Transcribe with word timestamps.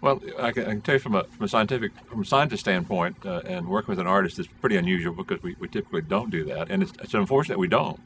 Well, 0.00 0.22
I 0.38 0.52
can, 0.52 0.64
I 0.64 0.68
can, 0.70 0.80
tell 0.80 0.94
you 0.94 1.00
from 1.00 1.16
a, 1.16 1.24
from 1.24 1.44
a 1.44 1.48
scientific, 1.48 1.92
from 2.06 2.22
a 2.22 2.24
scientist 2.24 2.60
standpoint, 2.60 3.16
uh, 3.26 3.40
and 3.44 3.66
working 3.66 3.90
with 3.90 3.98
an 3.98 4.06
artist 4.06 4.38
is 4.38 4.46
pretty 4.46 4.76
unusual 4.76 5.12
because 5.12 5.42
we, 5.42 5.56
we 5.58 5.66
typically 5.66 6.02
don't 6.02 6.30
do 6.30 6.44
that, 6.44 6.70
and 6.70 6.82
it's, 6.82 6.92
it's 7.02 7.14
unfortunate 7.14 7.58
we 7.58 7.68
don't. 7.68 8.00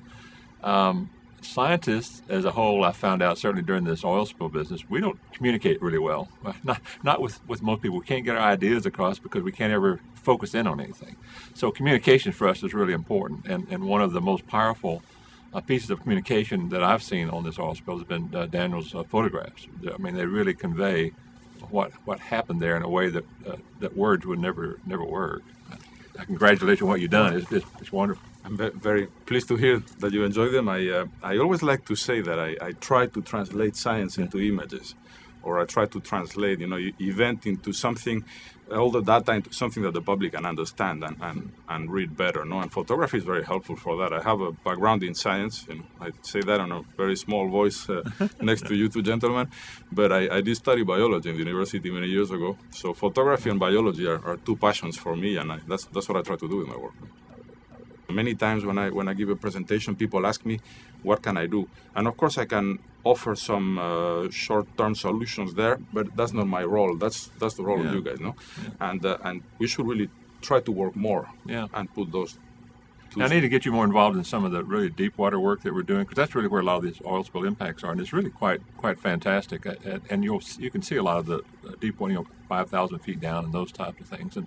Um, 0.62 1.10
scientists 1.42 2.22
as 2.28 2.44
a 2.44 2.52
whole, 2.52 2.84
I 2.84 2.92
found 2.92 3.20
out 3.20 3.36
certainly 3.36 3.62
during 3.62 3.84
this 3.84 4.04
oil 4.04 4.24
spill 4.24 4.48
business, 4.48 4.88
we 4.88 5.00
don't 5.00 5.18
communicate 5.32 5.82
really 5.82 5.98
well. 5.98 6.28
Not, 6.64 6.80
not 7.02 7.20
with, 7.20 7.46
with 7.46 7.62
most 7.62 7.82
people. 7.82 7.98
We 7.98 8.06
can't 8.06 8.24
get 8.24 8.36
our 8.36 8.50
ideas 8.50 8.86
across 8.86 9.18
because 9.18 9.42
we 9.42 9.52
can't 9.52 9.72
ever 9.72 10.00
focus 10.14 10.54
in 10.54 10.66
on 10.66 10.80
anything. 10.80 11.16
So 11.54 11.70
communication 11.70 12.32
for 12.32 12.48
us 12.48 12.62
is 12.62 12.72
really 12.72 12.94
important, 12.94 13.46
and, 13.46 13.66
and 13.70 13.84
one 13.84 14.00
of 14.00 14.12
the 14.12 14.20
most 14.20 14.46
powerful 14.46 15.02
uh, 15.52 15.60
pieces 15.60 15.90
of 15.90 16.00
communication 16.00 16.70
that 16.70 16.82
I've 16.82 17.02
seen 17.02 17.28
on 17.28 17.44
this 17.44 17.58
oil 17.58 17.74
spill 17.74 17.98
has 17.98 18.06
been 18.06 18.34
uh, 18.34 18.46
Daniel's 18.46 18.94
uh, 18.94 19.02
photographs. 19.02 19.66
I 19.92 19.98
mean, 19.98 20.14
they 20.14 20.24
really 20.24 20.54
convey 20.54 21.12
what 21.72 21.92
what 22.06 22.20
happened 22.20 22.60
there 22.62 22.76
in 22.76 22.82
a 22.82 22.88
way 22.88 23.10
that 23.10 23.24
uh, 23.48 23.56
that 23.80 23.96
words 23.96 24.26
would 24.26 24.40
never 24.40 24.78
never 24.86 25.04
work. 25.04 25.42
I 26.18 26.24
congratulate 26.24 26.80
you 26.80 26.86
on 26.86 26.90
what 26.90 27.00
you've 27.00 27.10
done. 27.10 27.36
It's, 27.38 27.52
it's, 27.52 27.66
it's 27.80 27.92
wonderful. 27.92 28.24
I'm 28.44 28.56
very 28.90 29.06
pleased 29.26 29.48
to 29.48 29.56
hear 29.56 29.82
that 30.00 30.12
you 30.12 30.24
enjoy 30.24 30.48
them. 30.50 30.68
I 30.68 30.80
uh, 30.98 31.06
I 31.22 31.38
always 31.38 31.62
like 31.62 31.84
to 31.86 31.96
say 31.96 32.20
that 32.22 32.38
I, 32.38 32.50
I 32.68 32.72
try 32.90 33.06
to 33.06 33.22
translate 33.22 33.76
science 33.76 34.18
into 34.18 34.38
images 34.40 34.94
or 35.42 35.60
I 35.60 35.64
try 35.64 35.86
to 35.86 36.00
translate, 36.00 36.60
you 36.60 36.66
know, 36.66 36.78
event 37.00 37.46
into 37.46 37.72
something, 37.72 38.24
all 38.70 38.90
the 38.90 39.02
data 39.02 39.32
into 39.32 39.52
something 39.52 39.82
that 39.82 39.94
the 39.94 40.00
public 40.02 40.32
can 40.32 40.46
understand 40.46 41.04
and, 41.04 41.16
and, 41.20 41.52
and 41.68 41.90
read 41.90 42.16
better. 42.16 42.44
No, 42.44 42.60
and 42.60 42.72
photography 42.72 43.18
is 43.18 43.24
very 43.24 43.44
helpful 43.44 43.76
for 43.76 43.96
that. 43.98 44.12
I 44.12 44.22
have 44.22 44.40
a 44.40 44.52
background 44.52 45.02
in 45.02 45.14
science, 45.14 45.66
and 45.68 45.84
I 46.00 46.10
say 46.22 46.40
that 46.40 46.60
on 46.60 46.72
a 46.72 46.82
very 46.96 47.16
small 47.16 47.48
voice 47.48 47.88
uh, 47.88 48.02
next 48.40 48.66
to 48.66 48.74
you 48.74 48.88
two 48.88 49.02
gentlemen, 49.02 49.48
but 49.90 50.12
I, 50.12 50.36
I, 50.36 50.40
did 50.40 50.56
study 50.56 50.82
biology 50.82 51.30
in 51.30 51.36
the 51.36 51.42
university 51.42 51.90
many 51.90 52.08
years 52.08 52.30
ago. 52.30 52.56
So 52.70 52.94
photography 52.94 53.50
and 53.50 53.60
biology 53.60 54.06
are, 54.06 54.24
are 54.26 54.36
two 54.36 54.56
passions 54.56 54.96
for 54.96 55.16
me, 55.16 55.36
and 55.36 55.52
I, 55.52 55.58
that's 55.66 55.84
that's 55.86 56.08
what 56.08 56.18
I 56.18 56.22
try 56.22 56.36
to 56.36 56.48
do 56.48 56.62
in 56.62 56.68
my 56.68 56.76
work. 56.76 56.94
Many 58.14 58.34
times 58.34 58.64
when 58.64 58.78
I 58.78 58.90
when 58.90 59.08
I 59.08 59.14
give 59.14 59.28
a 59.28 59.36
presentation, 59.36 59.96
people 59.96 60.26
ask 60.26 60.44
me, 60.44 60.60
"What 61.02 61.22
can 61.22 61.36
I 61.36 61.46
do?" 61.46 61.68
And 61.94 62.06
of 62.06 62.16
course, 62.16 62.38
I 62.38 62.46
can 62.46 62.78
offer 63.04 63.34
some 63.34 63.78
uh, 63.78 64.30
short-term 64.30 64.94
solutions 64.94 65.54
there, 65.54 65.78
but 65.92 66.06
that's 66.16 66.32
not 66.32 66.46
my 66.46 66.64
role. 66.64 66.96
That's 66.96 67.30
that's 67.40 67.54
the 67.54 67.64
role 67.64 67.80
yeah. 67.80 67.88
of 67.88 67.94
you 67.94 68.02
guys, 68.02 68.20
no? 68.20 68.34
Yeah. 68.62 68.88
And 68.88 69.06
uh, 69.06 69.18
and 69.24 69.42
we 69.58 69.66
should 69.66 69.86
really 69.86 70.08
try 70.40 70.60
to 70.60 70.72
work 70.72 70.94
more 70.96 71.28
yeah. 71.46 71.66
and 71.74 71.92
put 71.94 72.12
those. 72.12 72.38
I 73.18 73.28
need 73.28 73.40
to 73.40 73.48
get 73.48 73.64
you 73.64 73.72
more 73.72 73.84
involved 73.84 74.16
in 74.16 74.24
some 74.24 74.44
of 74.44 74.52
the 74.52 74.64
really 74.64 74.88
deep 74.88 75.18
water 75.18 75.38
work 75.38 75.62
that 75.62 75.74
we're 75.74 75.82
doing 75.82 76.02
because 76.02 76.16
that's 76.16 76.34
really 76.34 76.48
where 76.48 76.60
a 76.60 76.64
lot 76.64 76.76
of 76.76 76.82
these 76.82 77.00
oil 77.04 77.24
spill 77.24 77.44
impacts 77.44 77.84
are, 77.84 77.92
and 77.92 78.00
it's 78.00 78.12
really 78.12 78.30
quite 78.30 78.60
quite 78.76 78.98
fantastic. 78.98 79.66
And 80.08 80.24
you'll 80.24 80.42
you 80.58 80.70
can 80.70 80.82
see 80.82 80.96
a 80.96 81.02
lot 81.02 81.18
of 81.18 81.26
the 81.26 81.42
deep 81.80 82.00
water, 82.00 82.12
you 82.12 82.18
know, 82.20 82.26
five 82.48 82.70
thousand 82.70 83.00
feet 83.00 83.20
down 83.20 83.44
and 83.44 83.52
those 83.52 83.72
types 83.72 84.00
of 84.00 84.06
things, 84.06 84.36
and 84.36 84.46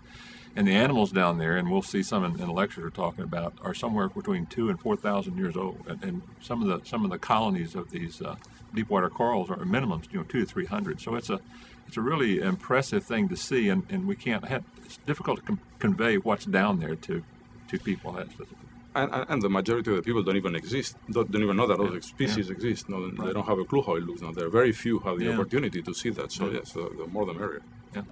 and 0.56 0.68
the 0.68 0.74
animals 0.74 1.12
down 1.12 1.38
there, 1.38 1.58
and 1.58 1.70
we'll 1.70 1.82
see 1.82 2.02
some 2.02 2.24
in, 2.24 2.32
in 2.40 2.48
the 2.48 2.54
lectures 2.54 2.84
we're 2.84 2.90
talking 2.90 3.24
about, 3.24 3.54
are 3.62 3.74
somewhere 3.74 4.08
between 4.08 4.46
two 4.46 4.70
and 4.70 4.80
four 4.80 4.96
thousand 4.96 5.38
years 5.38 5.58
old. 5.58 5.84
And, 5.88 6.04
and, 6.04 6.22
some 6.42 6.62
of 6.62 6.68
the 6.68 6.88
some 6.88 7.04
of 7.04 7.12
the 7.12 7.18
colonies 7.18 7.76
of 7.76 7.92
these 7.92 8.22
uh, 8.22 8.36
deepwater 8.74 9.10
corals 9.10 9.50
are 9.50 9.58
minimums, 9.58 10.12
you 10.12 10.20
know, 10.20 10.24
two 10.24 10.40
to 10.40 10.46
three 10.46 10.66
hundred. 10.66 11.02
So 11.02 11.16
it's 11.16 11.30
a 11.30 11.40
it's 11.88 11.98
a 11.98 12.02
really 12.02 12.40
impressive 12.40 13.04
thing 13.04 13.30
to 13.30 13.38
see, 13.38 13.70
and, 13.70 13.84
and 13.90 14.08
we 14.08 14.16
can't 14.16 14.46
have, 14.46 14.64
it's 14.84 14.98
difficult 15.06 15.40
to 15.40 15.46
com- 15.46 15.60
convey 15.80 16.18
what's 16.18 16.46
down 16.46 16.80
there 16.80 16.96
to 16.96 17.24
to 17.70 17.80
people. 17.80 18.18
And, 18.96 19.12
and, 19.28 19.42
the 19.42 19.50
majority 19.50 19.92
of 19.92 19.98
the 19.98 20.02
people 20.02 20.24
don't 20.24 20.38
even 20.38 20.56
exist, 20.56 20.96
don't, 21.12 21.30
don't 21.30 21.44
even 21.44 21.58
know 21.58 21.68
that 21.68 21.78
those 21.78 22.06
species 22.06 22.48
yeah. 22.48 22.54
exist. 22.54 22.88
No, 22.88 23.02
right. 23.02 23.28
They 23.28 23.34
don't 23.34 23.46
have 23.46 23.60
a 23.60 23.66
clue 23.66 23.82
how 23.82 23.96
it 23.96 24.04
looks. 24.04 24.22
now. 24.22 24.32
there 24.32 24.46
are 24.46 24.50
very 24.50 24.72
few 24.72 25.00
have 25.00 25.20
the 25.20 25.26
yeah. 25.26 25.34
opportunity 25.34 25.82
to 25.82 25.94
see 25.94 26.12
that. 26.12 26.32
So 26.32 26.50
yes, 26.50 26.72
the, 26.72 26.90
the 26.98 27.06
more 27.08 27.26
the 27.26 27.34
merrier. 27.34 27.62
Yeah. 27.94 28.04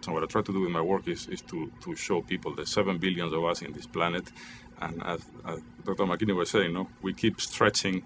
So 0.00 0.12
what 0.12 0.22
I 0.22 0.26
try 0.26 0.42
to 0.42 0.52
do 0.52 0.60
with 0.60 0.70
my 0.70 0.80
work 0.80 1.08
is, 1.08 1.26
is 1.28 1.42
to, 1.42 1.70
to 1.80 1.96
show 1.96 2.22
people 2.22 2.54
the 2.54 2.66
seven 2.66 2.98
billions 2.98 3.32
of 3.32 3.44
us 3.44 3.62
in 3.62 3.72
this 3.72 3.86
planet. 3.86 4.30
And 4.80 5.02
as, 5.04 5.20
as 5.44 5.60
Dr. 5.84 6.04
McKinney 6.04 6.34
was 6.34 6.50
saying, 6.50 6.72
no, 6.72 6.88
we 7.02 7.12
keep 7.12 7.40
stretching 7.40 8.02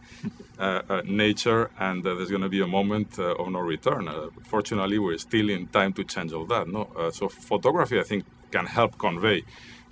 uh, 0.59 0.83
uh, 0.89 1.03
nature, 1.07 1.71
and 1.79 2.07
uh, 2.07 2.15
there's 2.15 2.29
going 2.29 2.43
to 2.43 2.51
be 2.51 2.61
a 2.61 2.67
moment 2.67 3.19
uh, 3.19 3.35
of 3.37 3.49
no 3.49 3.61
return. 3.61 4.09
Uh, 4.09 4.29
fortunately, 4.45 4.99
we're 4.99 5.17
still 5.17 5.49
in 5.49 5.67
time 5.69 5.95
to 5.95 6.05
change 6.05 6.33
all 6.33 6.45
that. 6.47 6.69
No, 6.69 6.89
uh, 6.97 7.11
so 7.11 7.29
photography, 7.31 7.99
I 7.99 8.03
think, 8.03 8.25
can 8.51 8.67
help 8.67 8.99
convey 8.99 9.45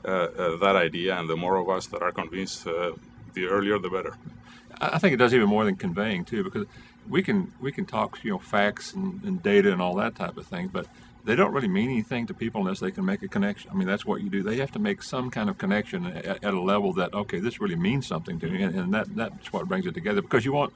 Uh, 0.05 0.09
uh, 0.09 0.57
that 0.57 0.77
idea, 0.77 1.19
and 1.19 1.31
the 1.31 1.37
more 1.37 1.57
of 1.57 1.69
us 1.71 1.87
that 1.87 2.03
are 2.03 2.13
convinced, 2.13 2.67
uh, 2.67 2.93
the 3.33 3.47
earlier 3.47 3.79
the 3.79 3.89
better. 3.89 4.15
I 4.81 4.99
think 4.99 5.15
it 5.15 5.17
does 5.17 5.33
even 5.33 5.49
more 5.49 5.65
than 5.65 5.77
conveying 5.77 6.27
too, 6.27 6.45
because 6.45 6.67
we 7.09 7.23
can 7.23 7.53
we 7.59 7.73
can 7.73 7.87
talk, 7.87 8.23
you 8.23 8.33
know, 8.33 8.39
facts 8.39 8.93
and, 8.93 9.23
and 9.25 9.43
data 9.43 9.73
and 9.73 9.81
all 9.81 9.95
that 9.95 10.15
type 10.15 10.37
of 10.37 10.47
thing, 10.47 10.69
but 10.69 10.87
they 11.25 11.35
don't 11.35 11.53
really 11.53 11.69
mean 11.69 11.91
anything 11.91 12.27
to 12.27 12.35
people 12.35 12.61
unless 12.61 12.81
they 12.81 12.91
can 12.91 13.05
make 13.05 13.23
a 13.23 13.29
connection. 13.29 13.71
I 13.71 13.75
mean, 13.75 13.89
that's 13.89 14.05
what 14.05 14.21
you 14.21 14.29
do. 14.29 14.43
They 14.43 14.59
have 14.59 14.73
to 14.73 14.79
make 14.79 15.03
some 15.03 15.31
kind 15.31 15.49
of 15.49 15.57
connection 15.57 16.05
at, 16.07 16.45
at 16.45 16.55
a 16.55 16.61
level 16.61 16.93
that 16.95 17.15
okay, 17.15 17.41
this 17.41 17.61
really 17.61 17.77
means 17.77 18.07
something 18.07 18.39
to 18.41 18.47
me, 18.47 18.63
and, 18.63 18.75
and, 18.75 18.95
that 18.95 19.15
that's 19.17 19.53
what 19.55 19.67
brings 19.67 19.87
it 19.87 19.95
together. 19.95 20.21
Because 20.21 20.45
you 20.45 20.53
want 20.53 20.75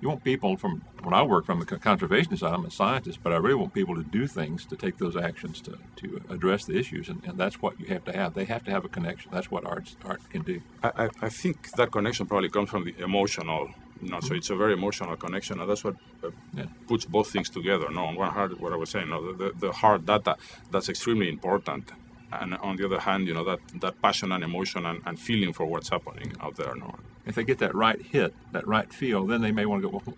you 0.00 0.08
want 0.08 0.24
people 0.24 0.56
from 0.56 0.82
when 1.02 1.14
I 1.14 1.22
work 1.22 1.46
from 1.46 1.60
the 1.60 1.66
conservation 1.66 2.36
side, 2.36 2.52
I'm 2.52 2.64
a 2.64 2.70
scientist, 2.70 3.20
but 3.22 3.32
I 3.32 3.36
really 3.36 3.54
want 3.54 3.74
people 3.74 3.94
to 3.96 4.02
do 4.02 4.26
things 4.26 4.64
to 4.66 4.76
take 4.76 4.98
those 4.98 5.16
actions 5.16 5.60
to, 5.62 5.78
to 5.96 6.20
address 6.28 6.64
the 6.64 6.76
issues, 6.78 7.08
and, 7.08 7.22
and 7.24 7.38
that's 7.38 7.62
what 7.62 7.78
you 7.80 7.86
have 7.86 8.04
to 8.04 8.12
have. 8.12 8.34
They 8.34 8.44
have 8.44 8.64
to 8.64 8.70
have 8.70 8.84
a 8.84 8.88
connection. 8.88 9.30
That's 9.32 9.50
what 9.50 9.64
art 9.64 9.96
art 10.04 10.20
can 10.30 10.42
do. 10.42 10.60
I, 10.82 11.08
I 11.22 11.28
think 11.28 11.72
that 11.72 11.90
connection 11.90 12.26
probably 12.26 12.48
comes 12.48 12.70
from 12.70 12.84
the 12.84 12.94
emotional 13.02 13.70
you 14.02 14.10
know, 14.10 14.20
so 14.20 14.34
it's 14.34 14.50
a 14.50 14.56
very 14.56 14.74
emotional 14.74 15.16
connection, 15.16 15.60
and 15.60 15.68
that's 15.68 15.82
what 15.82 15.96
uh, 16.22 16.30
yeah. 16.54 16.66
puts 16.86 17.04
both 17.04 17.30
things 17.30 17.50
together. 17.50 17.90
No, 17.90 18.04
on 18.06 18.14
one 18.14 18.32
hand, 18.32 18.52
what 18.60 18.72
I 18.72 18.76
was 18.76 18.90
saying, 18.90 19.08
no, 19.08 19.32
the, 19.32 19.52
the 19.58 19.72
hard 19.72 20.06
data 20.06 20.36
that's 20.70 20.88
extremely 20.88 21.28
important, 21.28 21.90
and 22.32 22.54
on 22.54 22.76
the 22.76 22.84
other 22.84 23.00
hand, 23.00 23.26
you 23.26 23.34
know, 23.34 23.44
that, 23.44 23.60
that 23.80 24.00
passion 24.02 24.32
and 24.32 24.44
emotion 24.44 24.84
and, 24.86 25.00
and 25.06 25.18
feeling 25.18 25.52
for 25.52 25.66
what's 25.66 25.88
happening 25.88 26.32
out 26.40 26.56
there. 26.56 26.74
No, 26.74 26.94
if 27.26 27.34
they 27.34 27.44
get 27.44 27.58
that 27.58 27.74
right 27.74 28.00
hit, 28.00 28.34
that 28.52 28.66
right 28.66 28.92
feel, 28.92 29.26
then 29.26 29.40
they 29.40 29.52
may 29.52 29.66
want 29.66 29.82
to 29.82 29.90
go. 29.90 30.02
Well, 30.04 30.16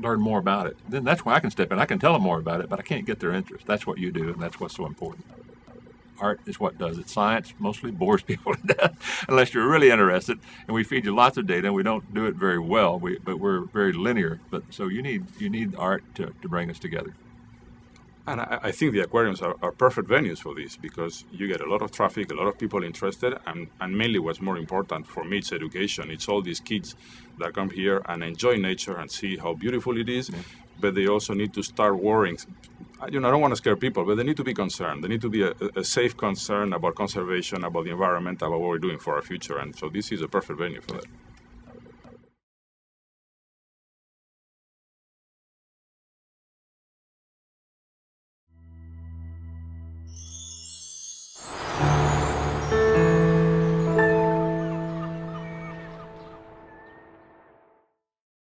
learn 0.00 0.20
more 0.20 0.38
about 0.38 0.66
it. 0.66 0.76
Then 0.88 1.02
that's 1.02 1.24
where 1.24 1.34
I 1.34 1.40
can 1.40 1.50
step 1.50 1.72
in. 1.72 1.78
I 1.78 1.84
can 1.84 1.98
tell 1.98 2.12
them 2.12 2.22
more 2.22 2.38
about 2.38 2.60
it, 2.60 2.68
but 2.68 2.78
I 2.78 2.82
can't 2.82 3.04
get 3.04 3.18
their 3.18 3.32
interest. 3.32 3.66
That's 3.66 3.86
what 3.86 3.98
you 3.98 4.12
do, 4.12 4.28
and 4.28 4.40
that's 4.40 4.60
what's 4.60 4.76
so 4.76 4.86
important 4.86 5.24
art 6.20 6.40
is 6.46 6.58
what 6.60 6.78
does 6.78 6.98
it. 6.98 7.08
Science 7.08 7.54
mostly 7.58 7.90
bores 7.90 8.22
people 8.30 8.54
to 8.54 8.66
death 8.66 9.24
unless 9.28 9.54
you're 9.54 9.68
really 9.68 9.90
interested. 9.90 10.38
And 10.66 10.74
we 10.74 10.84
feed 10.84 11.04
you 11.04 11.14
lots 11.14 11.36
of 11.36 11.46
data. 11.46 11.68
and 11.68 11.74
We 11.74 11.82
don't 11.82 12.12
do 12.12 12.26
it 12.26 12.34
very 12.34 12.58
well, 12.58 12.98
we, 12.98 13.18
but 13.18 13.38
we're 13.38 13.60
very 13.60 13.92
linear. 13.92 14.40
But 14.50 14.64
so 14.70 14.88
you 14.88 15.02
need 15.02 15.26
you 15.40 15.50
need 15.50 15.74
art 15.76 16.02
to, 16.16 16.34
to 16.42 16.48
bring 16.48 16.70
us 16.70 16.78
together. 16.78 17.14
And 18.28 18.42
I, 18.42 18.58
I 18.64 18.72
think 18.72 18.92
the 18.92 19.00
aquariums 19.00 19.40
are, 19.40 19.56
are, 19.62 19.72
perfect 19.72 20.08
venues 20.08 20.40
for 20.40 20.54
this 20.54 20.76
because 20.76 21.24
you 21.32 21.48
get 21.48 21.62
a 21.62 21.68
lot 21.70 21.80
of 21.80 21.90
traffic, 21.92 22.30
a 22.30 22.34
lot 22.34 22.46
of 22.46 22.58
people 22.58 22.82
interested, 22.84 23.38
and, 23.46 23.68
and 23.80 23.96
mainly 23.96 24.18
what's 24.18 24.40
more 24.40 24.58
important 24.58 25.06
for 25.06 25.24
me, 25.24 25.38
it's 25.38 25.50
education. 25.50 26.10
It's 26.10 26.28
all 26.28 26.42
these 26.42 26.60
kids 26.60 26.94
that 27.38 27.54
come 27.54 27.70
here 27.70 28.02
and 28.06 28.22
enjoy 28.22 28.56
nature 28.56 28.98
and 28.98 29.10
see 29.10 29.38
how 29.38 29.54
beautiful 29.54 29.96
it 29.98 30.10
is, 30.10 30.28
yeah. 30.28 30.38
but 30.78 30.94
they 30.94 31.06
also 31.08 31.32
need 31.32 31.54
to 31.54 31.62
start 31.62 31.98
worrying 31.98 32.38
you 33.12 33.20
know, 33.20 33.28
I 33.28 33.30
don't 33.30 33.40
want 33.40 33.52
to 33.52 33.56
scare 33.56 33.76
people, 33.76 34.04
but 34.04 34.16
they 34.16 34.24
need 34.24 34.36
to 34.38 34.44
be 34.44 34.54
concerned. 34.54 35.04
They 35.04 35.08
need 35.08 35.20
to 35.20 35.30
be 35.30 35.42
a, 35.42 35.52
a, 35.76 35.84
safe 35.84 36.16
concern 36.16 36.72
about 36.72 36.96
conservation, 36.96 37.62
about 37.62 37.84
the 37.84 37.92
environment, 37.92 38.42
about 38.42 38.58
what 38.60 38.68
we're 38.68 38.78
doing 38.78 38.98
for 38.98 39.14
our 39.14 39.22
future. 39.22 39.58
And 39.58 39.74
so 39.76 39.88
this 39.88 40.10
is 40.10 40.20
a 40.20 40.26
perfect 40.26 40.58
venue 40.58 40.80
for 40.80 40.94
that. 40.94 41.04